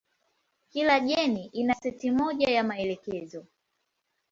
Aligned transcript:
Kila 0.69 0.99
jeni 0.99 1.45
ina 1.45 1.73
seti 1.75 2.11
moja 2.11 2.49
ya 2.49 2.63
maelekezo. 2.63 3.45